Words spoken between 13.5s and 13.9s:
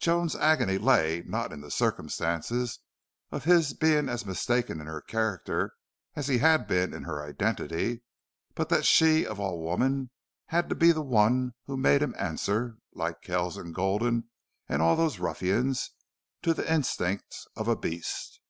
and